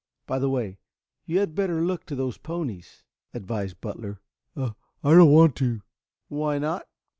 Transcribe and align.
By 0.25 0.39
the 0.39 0.49
way, 0.49 0.79
you 1.27 1.37
had 1.37 1.53
better 1.53 1.79
look 1.83 2.07
to 2.07 2.15
those 2.15 2.39
ponies," 2.39 3.03
advised 3.35 3.81
Butler. 3.81 4.19
"I 4.55 4.73
I 5.03 5.11
don't 5.13 5.31
want 5.31 5.55
to." 5.57 5.81
"Why 6.27 6.57
not?" 6.57 6.87